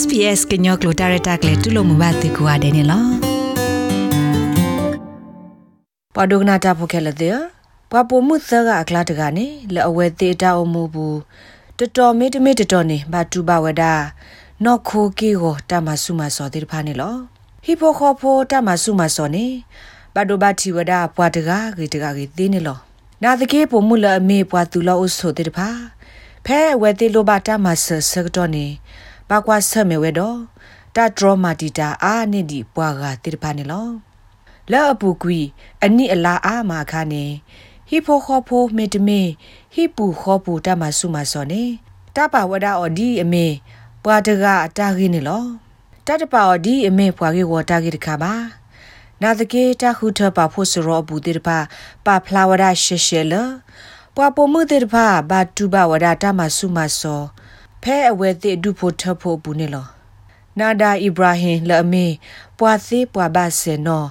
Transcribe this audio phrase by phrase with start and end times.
[0.00, 3.10] SPS ကညောကလိုတာရတာကလေတူလို့မဘာတေကွာတယ်နော်
[6.14, 7.36] ပဒုကနာတာဖိုခဲလတဲ့
[7.90, 11.18] ပပမှုသကအကလာတကနေလအဝဲတေတာအမှုဘူး
[11.78, 13.84] တတော်မေတမေတတော်နေဘာတူပါဝဒ
[14.64, 17.16] နော်ခိုကီကိုတမဆုမစောတေဖာနေလော
[17.64, 19.46] ဟီပိုခေါ်ဖိုတမဆုမစောနေ
[20.14, 22.78] ဘဒိုဘတီဝဒပွားတကားဂေတကားဂေသေးနေလော
[23.22, 25.68] နာတကေပုံမှုလအမေပွားသူလောအဆိုတေတဖာ
[26.46, 28.66] ဖဲဝဲတေလိုဘာတမဆဆကတော့နေ
[29.28, 30.38] ဘာကွာဆမေဝဲတော့
[30.96, 33.88] တာဒရမာတီတာအာနိဒီပွားကတိတပါနေလော
[34.70, 35.40] လဲအပူကွီ
[35.84, 37.24] အနိအလားအာမာခါနေ
[37.88, 39.20] ဟီဖိုခေါ်ဖိုမေတမေ
[39.74, 41.62] ဟီပူခေါ်ပူတမဆုမစောနေ
[42.16, 43.46] တပါဝဒအော်ဒီအမေ
[44.04, 45.44] ပွားတကအတာခင်းနေလော
[46.06, 48.34] တတပါအော်ဒီအမေပွားကေဝတာကေတခါပါ
[49.22, 51.58] နာတကေတခုထပါဖို့စရောဘူးတိတပါ
[52.06, 53.34] ပါဖလာဝဒရှေရှေလ
[54.14, 57.22] ပွာပိုမှုတိတပါဘာတူပါဝဒတမဆုမစော
[57.85, 59.87] ဖဲအဝဲတိဒုဖို့ထဖို့ဘူးနေလော
[60.59, 62.07] နာဒါအီဘရာဟင်လအမေ
[62.59, 64.03] ပွာသေးပွာဘဆေနော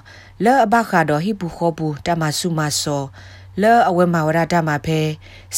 [0.43, 3.03] လဲအဘခါတော့ဟိပူခောဘူးတမဆုမဆော
[3.61, 5.01] လဲအဝဲမာဝရတာမှာဖဲ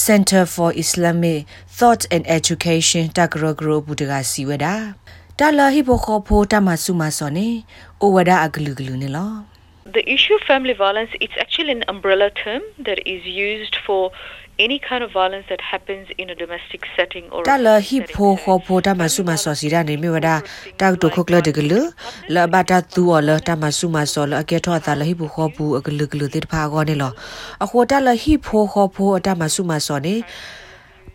[0.05, 1.39] Center for Islamic
[1.77, 4.75] Thought and Education တကရဂရဘူးတကစီဝဒါ
[5.39, 7.49] တလာဟိပခောဖိုတမဆုမဆောနေ
[8.01, 9.33] အိုဝဒါအဂလူဂလူနေလော
[9.97, 14.01] The issue of family violence it's actually an umbrella term that is used for
[14.58, 20.28] any kind of violence that happens in a domestic setting or တလဟိဖိုခောဖိုတမဆုမဆောစီရနေမြဝဒ
[20.80, 21.72] တောက်တုခုကလတကလ
[22.34, 27.12] လဘတာသူော်လတမဆုမဆောလအကေထောတာလဟိဖိုခောဘူးအကလကလတိဖာကောနေလော
[27.64, 30.14] အခောတလဟိဖိုခောဖိုတမဆုမဆောနေ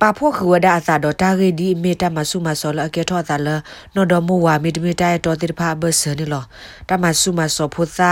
[0.02, 3.48] ပါဖို့ခဝဒအသာတော့တာဂေဒီမေတမဆုမဆောလအကေထောတာလ
[3.96, 6.44] နော်ဒမဝါမီတမီတိုင်တော်တိဖာဘဆနေလော
[6.90, 8.12] တမဆုမဆောဖိုသာ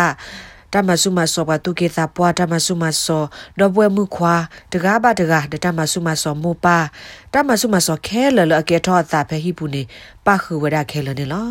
[0.74, 3.24] တမဆုမဆောပါတုကေသာပွားတမဆုမဆော
[3.60, 4.36] ဒဘွဲမှုခွာ
[4.72, 6.78] တကားပါတကားတမဆုမဆောမောပါ
[7.34, 9.82] တမဆုမဆောခဲလလအကေထောသာဖဟိပူနေ
[10.26, 11.50] ပါခဝဒခဲလနေလော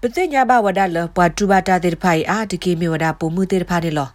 [0.00, 4.08] ပတိညာဘဝဒလပွားတူဘာတာတေဖိုင်အာတကေမီဝဒပုံမှုတေဖာနေလော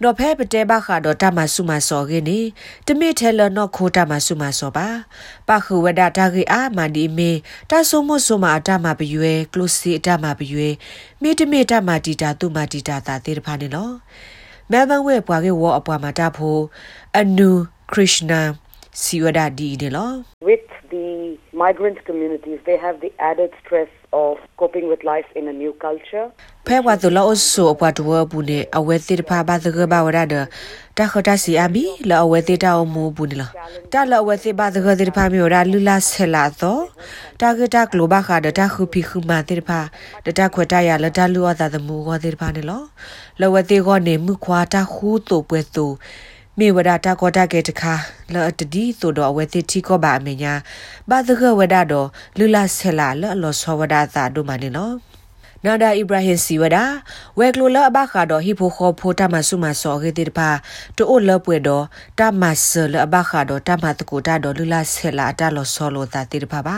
[0.00, 2.40] နော်ဖဲပတဲဘခါတော့တမဆုမစောခင်းနေ
[2.86, 4.88] တမိထဲလနော်ခိုးတမဆုမစောပါ
[5.48, 7.30] ပခုဝဒတာဂေအာမန်ဒီမေ
[7.70, 10.68] တဆုမဆုမအတမပယွဲကလုစီအတမပယွဲ
[11.22, 13.90] မိတမိတမတီတာသူမတီတာတာတေတဖာနေလော
[14.70, 16.62] မဲဘဝဲပွားကေဝအပွားမတာဖို့
[17.18, 17.50] အနု
[17.92, 18.40] ခရစ်နာ
[19.02, 20.10] စီဝဒဒီနေလော
[20.46, 21.06] with the
[21.52, 26.26] migrant communities they have the added stress of coping with life in a new culture
[26.66, 30.34] ဖဲဝါတူလောဆိုအပွားတော်ဘူးနေအဝဲတိတဖာဘာသကဘာဝရဒ
[30.98, 33.50] တခတာစီအဘီလောအဝဲတိတောင်းမူဘူးနေလော
[33.92, 36.82] တလောအဝဲတိဘာသကတိတဖာမျိုးရာလူလာဆလာတော့
[37.40, 39.80] တာဂတာဂလိုဘာခါဒတာခုဖီခုမာတိတဖာ
[40.26, 42.18] ဒတာခွတာရလတာလူအသာသမူကော
[46.52, 47.94] တိတဖာနေလောလောဝဲတိကောနေမှုခွာတာခူးတူပွဲတူမေဝဒတာကောတာကေတခါ
[48.30, 50.54] လောတဒီသို့တော့အဝဲတိတီကောပါအမေညာ
[51.08, 52.08] ဘာသကဝဒတော့
[52.38, 55.11] လူလာဆလာလောလောဆောဝဒသာတို့မနေလော
[55.66, 56.78] နာဒါအီဘရာဟင်စီဝဒ
[57.38, 60.50] ဝဲကလိုလအဘခါတော့ဟီဖိုခေါ်ဖိုတမဆုမဆောဂေတိတပါ
[60.96, 61.84] တိုလပွေတော့
[62.18, 66.76] တမဆလအဘခါတော့တမတကူတာတော့လူလာဆဲလာတလောဆောလိုတာတိတပါပါ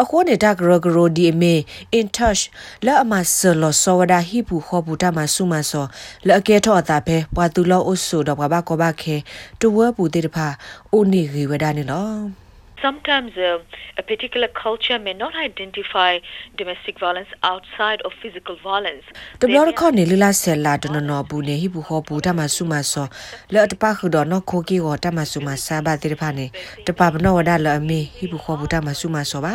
[0.00, 1.54] အခုနေတာဂရဂရိုဒီမေ
[1.98, 2.42] in touch
[2.86, 5.86] လာအမဆလောဆောဝဒဟီပူခေါ်ပူတမဆုမဆော
[6.26, 9.16] လအကဲထော့တာပဲပွာတူလောအုဆုတော့ဘာဘာကောဘာခဲ
[9.60, 10.46] တဝဲပူတိတပါ
[10.92, 12.39] အိုနေရီဝဒနေလော
[12.82, 13.58] Sometimes uh,
[13.98, 16.18] a particular culture may not identify
[16.56, 19.04] domestic violence outside of physical violence.
[19.42, 23.06] တဘလခနေလလာဆဲလာတနနဘူးနေဟိဘူးဟောဘူးတမဆုမဆော
[23.52, 26.46] လောတပခုတော့နခိုကီကိုတမဆုမစာဘာတိဖာနေ
[26.86, 29.54] တပဘနောဝဒလအမီဟိဘူးခောဘူးတမဆုမဆောပါ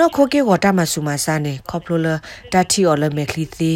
[0.00, 2.08] နော်ခိုကီကိုတမဆုမစာနေခေါပလိုလ
[2.52, 3.72] တတီအော်လမေခလီသီ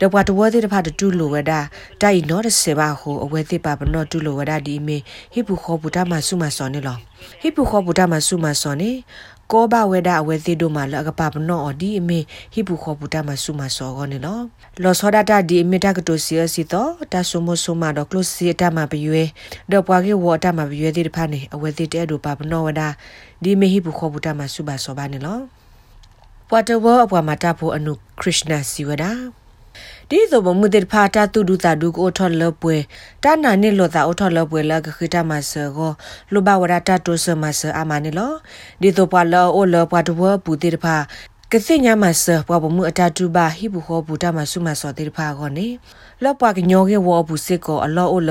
[0.00, 1.52] တပွားတဝဲတိတဖာတူလိုဝဒ
[2.02, 4.96] တိုင်နော်တစေပါဟိုအဝဲတိပါဘနောတူလိုဝဒဒီမီ
[5.32, 6.96] ဟိဘူးခောဘူးတမဆုမဆောနေလော
[7.40, 8.90] ဟိဘူးခောဘူးတမဆုမဆောနေ
[9.52, 12.18] ကောဘဝေဒအဝဲသေးတို့မှာလကပပနောဒီအမေ
[12.52, 14.38] ဟိပူခောပူတမဆုမစောကောနေလော
[14.82, 19.22] လောစောဒတာဒီအမေတကတိုစီစီတော့တဆုမဆုမတော့ကလုစီတမပယွေ
[19.70, 22.82] တော့ပွားကေဝတမပယွေတိတဖာနေအဝဲသေးတဲ့တို့ပပနောဝဒ
[23.42, 25.63] ဒီမေဟိပူခောပူတမဆုပါစောပါနေလော
[26.48, 29.12] ပွာတဝအပွားမတာဖို့အနုခရစ်နာစီဝဒါ
[30.10, 32.76] ဒီဆိုဘမှုတဲ့ဖာတာတူဒူတာဒူကိုထော်လပွဲ
[33.24, 35.90] တာနာနေလောတာအထော်လပွဲလာခခိတာမဆော
[36.32, 38.32] လူဘဝရတာတိုဆမဆာအမနီလော
[38.80, 40.96] ဒီဆိုပွာလောအိုလောပွာတဝပူတဲ့ဖာ
[41.52, 45.66] ကစိညာမဆပွာဘမှုအတာတူပါဟိဘူခောဘူတာမဆုမဆောတဲ့ဖာကောနေ
[46.22, 48.30] လောပွာကညောကေဝဘူးစစ်ကောအလောအိုလ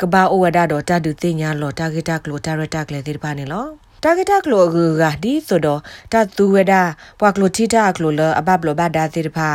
[0.00, 3.66] ကဘာအိုဝဒါတော့တာဒူတင်ညာလောတာဂီတာကလိုတာရတာကလေတဲ့ဖာနေလော
[4.04, 5.80] တာဂက်တာကလိုဂူဂါဒီဆိုတော့
[6.12, 6.74] တသူဝဒ
[7.20, 9.50] ပွာကလိုတီတာကလိုလအဘဘလဘဒါတိတဖာ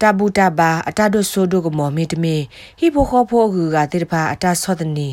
[0.00, 2.36] တဘူတဘာအတဒုဆိုဒုကမောမီတမီ
[2.78, 5.08] ဟိဖိုခောဖိုဂူဂါတိတဖာအတဆောဒနီ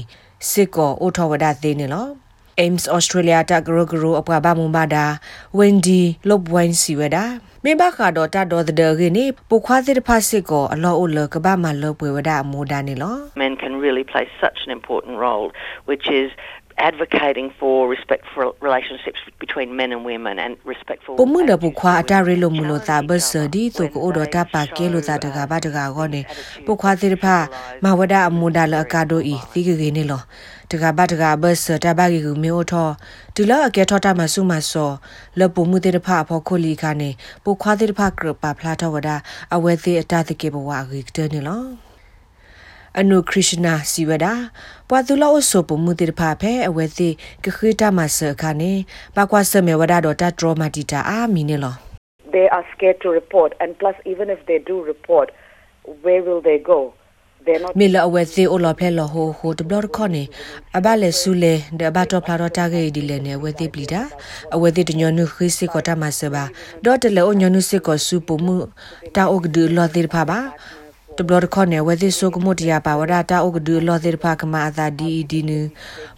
[0.49, 2.07] စစ်ကောအိုထောဝဒသေးနေလော
[2.65, 5.05] Ames Australia တာဂရဂရအပွားဘာမွန်ဘာဒါ
[5.57, 7.25] Wendy Lobwine စီဝဒါ
[7.63, 15.47] မေဘခါတော့တတော်တဲ့ရင်းပုခွားတဲ့ဖာစစ်ကိုအလောအလကဘာမလောပွေဝဒအမူဒါနေလော Men can really play such an important role
[15.89, 16.27] which is
[16.77, 26.21] advocating for respectful relationships between men and women and respectful ပမှုဒပုခွာအတရဲလိုမူလို့သာဘဆဒီတုကိုဒတာပါကဲလို့သာတကဘာတကကောနေ
[26.65, 27.37] ပုခွာသစ်ဖာ
[27.83, 30.21] မဝဒအမူဒါလကာဒိုဤသီကကေနေလော
[30.71, 32.89] တကဘာတကဘဆတဘာဂီကူမျိုးထော
[33.35, 34.91] ဒီလအကဲထောတာမဆုမဆော
[35.39, 37.09] လပမှုတေတဖအဖို့ခိုလီခါနေ
[37.43, 39.09] ပုခွာတေတဖကရပါဖလာထောဝဒ
[39.55, 41.92] အဝဲသေးအတတကေဘဝဂီကတဲနေလော
[42.99, 44.25] အနုခရရှနာစီဝဒ
[44.89, 47.13] ပွာသူလောအဆိုပမှုတေဖာဖဲအဝဲသေး
[47.43, 48.71] ကခိတမဆခါနေ
[49.15, 51.75] ပကွာဆမေဝဒတော့တဒရမတီတာအာမီနေလော
[52.35, 55.27] They are scared to report, and plus, even if they do report,
[56.03, 56.79] where will they go?
[57.45, 57.71] They're not.
[57.79, 60.23] မေလအဝဲသေးအလောဖဲလောဟိုဟိုတဘလခေါနေ
[60.77, 64.01] အဘလေဆူလေဒဘတော့ဖလာတော့တာဂေဒီလေနေဝဲသေးပလီတာ
[64.55, 66.43] အဝဲသေးတညနုခိစစ်ကတမဆဘာ
[66.85, 68.57] ဒေါ်တလေအညနုစစ်ကစူပမှု
[69.15, 70.39] တာအုတ်ဒူလောသေးဖာပါ
[71.17, 75.59] တဘလခေါနေဝဲသေးဆိုကမတရပါဝရတာအုတ်ဒူလောသေးဖာကမအသာဒီဒီနု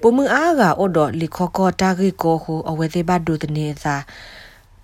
[0.01, 3.95] ပမှုအားကအော်တော့လီခေါခေါတာဂေကိုဟိုအဝဲသေးဘဒုတနေသာ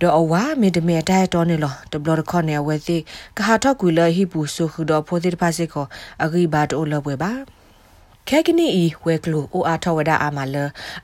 [0.02, 3.02] ဒေါ်အဝါမေတမေတိုင်တော်နေလောတဘလခေါနေဝဲသေး
[3.38, 5.86] ကဟာတော့ကွေလဟိပူဆိုခုတော့ဖိုသေးတဖာစစ်ကို
[6.24, 7.32] အဂိဘတ်အိုလပွဲပါ
[8.30, 10.56] ခဲကနီဤဝဲကလိုအိုအားထဝဒအာမလ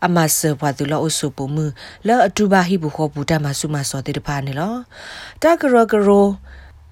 [0.06, 1.66] အမဆဘဝတူလောအဆုပမှု
[2.08, 4.76] လောအတူဘာဟိဘူခောဘူတမဆုမစောတေတဖာနေလော
[5.42, 6.28] တကရကရော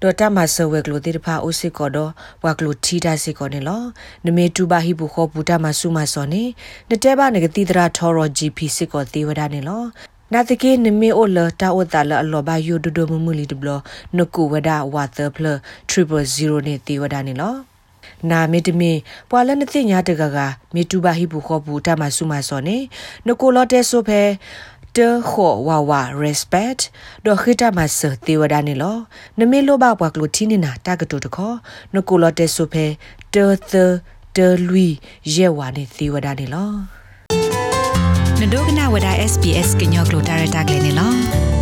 [0.02, 2.10] ဒေါ်တမဆဝဲကလိုတေတဖာအိုစစ်ကောတော့
[2.44, 3.82] ဝါကလိုထီတာစစ်ကောနေလော
[4.26, 6.42] နမေတူဘာဟိဘူခောဘူတမဆုမစောနေ
[6.90, 9.82] နတဲဘာနေကတိတရာထောရ GP စစ်ကောသေးဝဒနေလော
[10.32, 13.68] နာတကေနမေအိုလတာဝတာလအလောဘယိုဒဒမမူလီဒဘလ
[14.16, 15.46] နကုဝဒဝါသဖလ
[15.90, 17.54] 000နေတေဝဒနေလော
[18.30, 18.92] နာမေတမီ
[19.30, 20.38] ပွာလနတိညာတကက
[20.74, 22.76] မေတူဘာဟိဘူခောဘူတမဆုမစောနေ
[23.26, 24.20] နကိုလောတဲဆိုဖဲ
[24.96, 24.98] တ
[25.30, 26.80] ခောဝါဝါ respect
[27.24, 28.96] ဒိုခိတမဆတေဝဒနေလော
[29.38, 31.52] နမေလောဘပွားကလိုတီနေနာတကတူတခော
[31.94, 32.86] နကိုလောတဲဆိုဖဲ
[33.34, 33.36] တ
[33.70, 33.72] သ
[34.36, 34.38] တ
[34.68, 34.86] လူ
[35.34, 36.70] ရဲဝါနေတေဝဒနေလော
[38.40, 41.55] နဒိုကနာဝဒ SPS ကညောကလိုတာရတာကလေးနေလော